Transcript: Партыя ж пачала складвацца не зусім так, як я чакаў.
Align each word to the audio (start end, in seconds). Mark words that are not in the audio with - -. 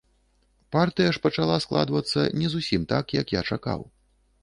Партыя 0.75 1.09
ж 1.17 1.21
пачала 1.27 1.59
складвацца 1.67 2.19
не 2.41 2.47
зусім 2.57 2.91
так, 2.95 3.05
як 3.23 3.39
я 3.41 3.49
чакаў. 3.55 3.91